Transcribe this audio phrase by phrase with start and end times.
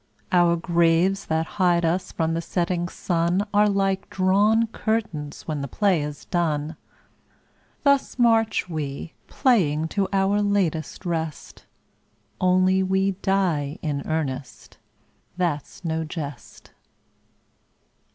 [0.31, 5.67] Our graves that hide us from the setting sun Are like drawn curtains when the
[5.67, 6.75] play is done.
[7.83, 11.67] Thus march we, playing, to our latest rest,
[12.39, 14.79] Only we die in earnest,
[15.37, 16.71] that's no jest.